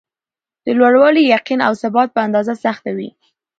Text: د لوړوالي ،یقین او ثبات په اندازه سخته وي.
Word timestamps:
د 0.65 0.67
لوړوالي 0.79 1.23
،یقین 1.33 1.59
او 1.67 1.73
ثبات 1.81 2.09
په 2.13 2.19
اندازه 2.27 2.53
سخته 2.65 2.89
وي. 2.97 3.09